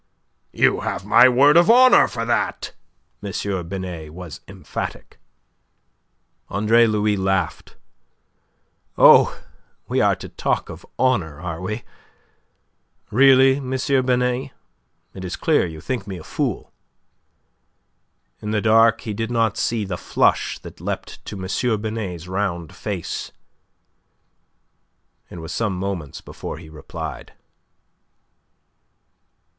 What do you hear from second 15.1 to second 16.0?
It is clear you